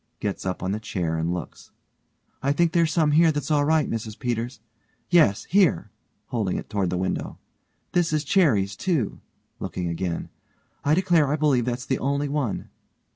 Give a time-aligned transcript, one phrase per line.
[0.19, 1.69] (gets up on the chair and looks)
[2.41, 4.59] I think there's some here that's all right, Mrs Peters.
[5.11, 5.91] Yes here;
[6.29, 7.37] (holding it toward the window)
[7.91, 9.21] this is cherries, too.
[9.59, 10.29] (looking again)
[10.83, 12.69] I declare I believe that's the only one.